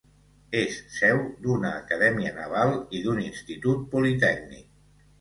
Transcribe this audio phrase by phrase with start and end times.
[0.61, 4.71] És seu d'una acadèmia naval i d'un institut politècnic.